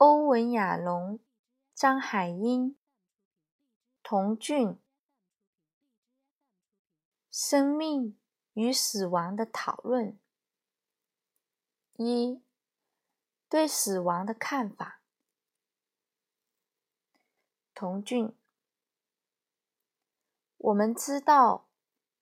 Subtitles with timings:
[0.00, 1.20] 欧文亚龙、
[1.74, 2.74] 张海英、
[4.02, 4.80] 童俊，
[7.30, 8.18] 生命
[8.54, 10.18] 与死亡的讨论。
[11.98, 12.40] 一，
[13.46, 15.02] 对死亡的看法。
[17.74, 18.34] 童俊，
[20.56, 21.66] 我们知道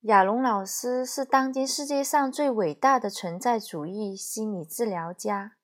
[0.00, 5.56] 亚龙老师是当今世界上最伟大的存在主义心理治疗家。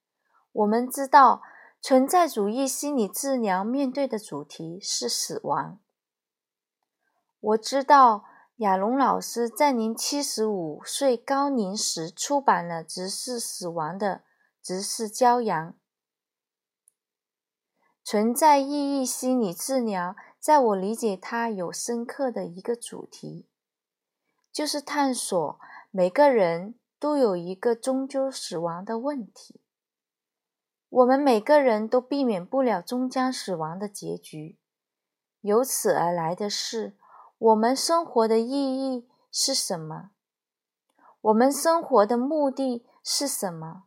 [0.53, 1.43] 我们知道。
[1.87, 5.79] 存在主义心理治疗面对的主题是死亡。
[7.39, 8.25] 我知道
[8.57, 14.25] 亚龙老师在您七十五岁高龄时出版了《直视死亡的
[14.63, 15.73] 直视骄阳》。
[18.03, 23.47] 存在意义心理治疗，在我理解它有深刻的一个主题，
[24.51, 25.61] 就是探索
[25.91, 29.61] 每个人都有一个终究死亡的问题。
[30.95, 34.61] 我们每个人都避免不了终将死亡的结局，
[35.41, 36.97] 由此而来的是，
[37.37, 38.49] 我们生活的意
[38.95, 40.13] 义是什么？
[41.21, 43.87] 我们生活的目的是什么？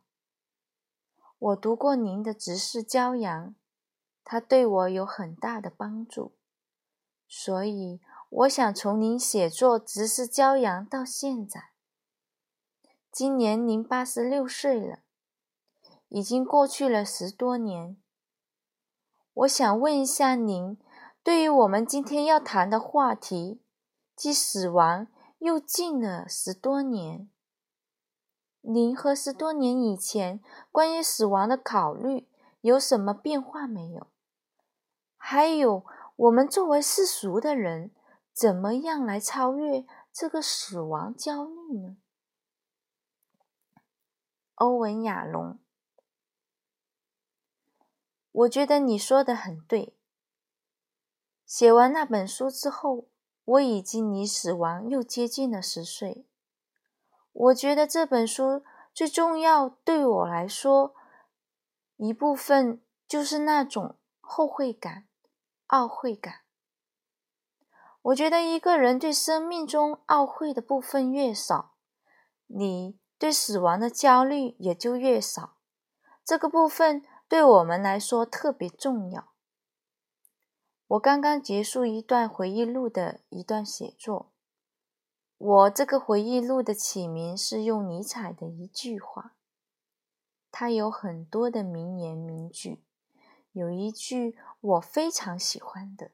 [1.38, 3.48] 我读过您的《直视骄阳》，
[4.22, 6.34] 它对我有很大的帮助，
[7.26, 11.70] 所以我想从您写作《直视骄阳》到现在，
[13.10, 14.98] 今年您八十六岁了。
[16.08, 17.96] 已经过去了十多年，
[19.34, 20.78] 我想问一下您，
[21.22, 23.62] 对于我们今天要谈的话题，
[24.16, 25.06] 即死亡，
[25.38, 27.30] 又近了十多年，
[28.62, 30.42] 您和十多年以前
[30.72, 32.26] 关于死亡的考虑
[32.62, 34.06] 有什么变化没有？
[35.18, 35.84] 还有，
[36.16, 37.90] 我们作为世俗的人，
[38.32, 41.98] 怎么样来超越这个死亡焦虑呢？
[44.54, 45.58] 欧文·亚龙。
[48.38, 49.96] 我觉得你说的很对。
[51.44, 53.08] 写完那本书之后，
[53.44, 56.24] 我已经离死亡又接近了十岁。
[57.32, 58.62] 我觉得这本书
[58.94, 60.94] 最重要，对我来说，
[61.96, 65.08] 一部分就是那种后悔感、
[65.68, 66.42] 懊悔感。
[68.02, 71.72] 我觉得一个人对生命中懊悔的部分越少，
[72.46, 75.56] 你对死亡的焦虑也就越少。
[76.24, 77.02] 这个部分。
[77.28, 79.32] 对我们来说特别重要。
[80.86, 84.32] 我刚刚结束一段回忆录的一段写作。
[85.36, 89.34] 我这个回忆录的起名是用尼采的一句话。
[90.50, 92.82] 他有很多的名言名句，
[93.52, 96.12] 有一句我非常喜欢的：“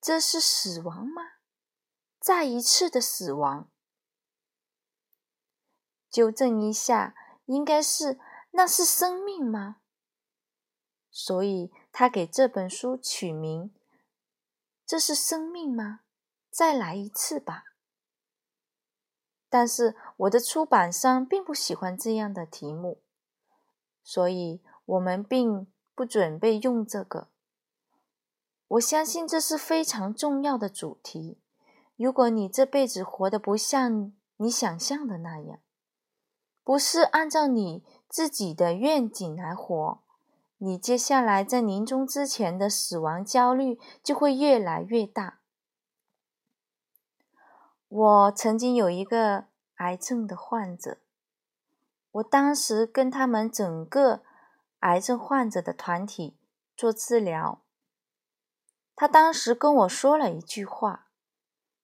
[0.00, 1.22] 这是死亡吗？
[2.20, 3.68] 再一次的死亡？”
[6.08, 7.16] 纠正一下，
[7.46, 8.20] 应该是。
[8.56, 9.76] 那是生命吗？
[11.10, 13.70] 所以他给这本书取名
[14.86, 16.00] ：“这是生命吗？”
[16.50, 17.64] 再来一次吧。
[19.50, 23.02] 但是我的出版商并不喜欢这样的题目，
[24.02, 27.28] 所以我们并不准备用这个。
[28.68, 31.42] 我相信这是非常重要的主题。
[31.96, 35.60] 如果你这辈子活得不像你想象的那样，
[36.64, 37.84] 不是按照你。
[38.16, 40.00] 自己的愿景来活，
[40.56, 45.40] 你接下来在临终之前的死亡焦虑就会越来越大。
[47.86, 50.96] 我曾经有一个癌症的患者，
[52.12, 54.22] 我当时跟他们整个
[54.78, 56.38] 癌症患者的团体
[56.74, 57.60] 做治疗，
[58.94, 61.08] 他当时跟我说了一句话，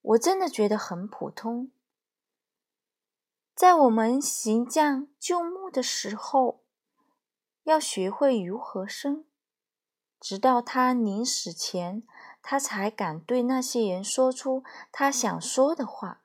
[0.00, 1.70] 我真的觉得很普通。
[3.62, 6.65] 在我们行将就木的时候，
[7.62, 9.25] 要学会如何生，
[10.19, 12.03] 直到他临死前，
[12.43, 16.25] 他才敢对那些人说出他想说的话，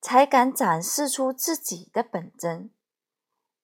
[0.00, 2.70] 才敢展示出自己的本真。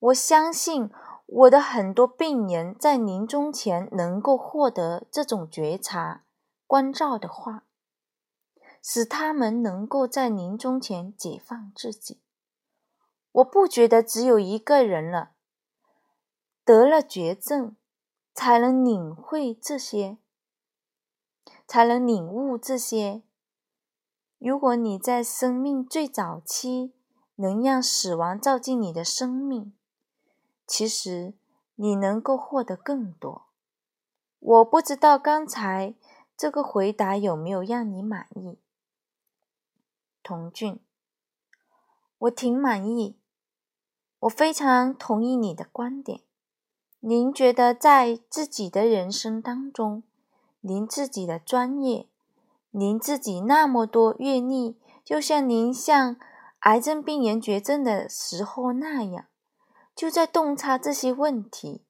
[0.00, 0.90] 我相信
[1.26, 6.24] 我的很多病人在临终前能够获得这种觉察、
[6.66, 7.62] 关照的话，
[8.82, 12.22] 使他们能够在临终前解放自己。
[13.36, 15.32] 我不觉得只有一个人了，
[16.64, 17.76] 得了绝症，
[18.32, 20.16] 才能领会这些，
[21.66, 23.22] 才能领悟这些。
[24.38, 26.94] 如果你在生命最早期
[27.34, 29.74] 能让死亡照进你的生命，
[30.66, 31.34] 其实
[31.74, 33.48] 你能够获得更多。
[34.38, 35.94] 我不知道刚才
[36.34, 38.58] 这个回答有没有让你满意，
[40.22, 40.80] 童俊，
[42.16, 43.18] 我挺满意。
[44.26, 46.20] 我非常同意你的观点，
[47.00, 50.02] 您觉得在自己的人生当中，
[50.60, 52.08] 您自己的专业，
[52.70, 56.16] 您自己那么多阅历，就像您向
[56.60, 59.26] 癌症病人绝症的时候那样，
[59.94, 61.84] 就在洞察这些问题，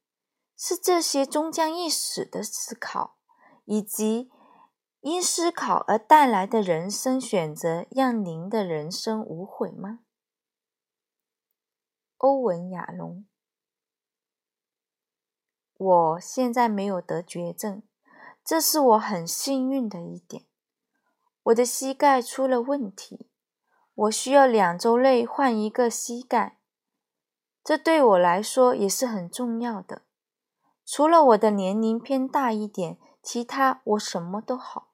[0.59, 3.17] 是这些终将一死的思考，
[3.65, 4.31] 以及
[5.01, 10.01] 因思考而带来的人生选择，让您的人生无悔吗？
[12.19, 13.27] 欧文·亚龙。
[15.77, 17.83] 我现在没有得绝症，
[18.45, 20.45] 这是我很幸运的一点。
[21.45, 23.29] 我的膝盖出了问题，
[23.95, 26.59] 我需要两周内换一个膝盖，
[27.63, 30.03] 这对我来说也是很重要的。
[30.85, 34.93] 除了我的年龄偏大一点，其他我什么都好。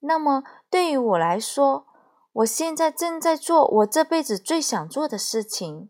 [0.00, 1.86] 那么对于我来说，
[2.34, 5.88] 我现在正在做我这辈子最想做的事情。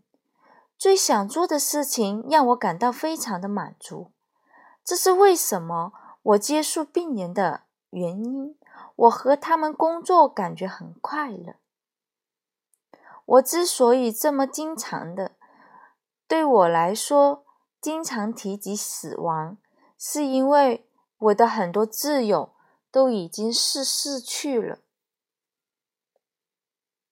[0.77, 4.11] 最想做的事情让我感到非常的满足，
[4.85, 5.93] 这是为什么
[6.23, 8.57] 我接触病人的原因。
[8.97, 11.55] 我和他们工作感觉很快乐。
[13.25, 15.33] 我之所以这么经常的，
[16.29, 17.45] 对我来说
[17.81, 19.57] 经常提及死亡，
[19.97, 20.87] 是因为
[21.17, 22.53] 我的很多挚友
[22.91, 24.81] 都已经逝世去了。